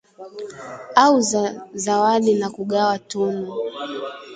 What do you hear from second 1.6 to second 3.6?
zawadi na kugawa tunu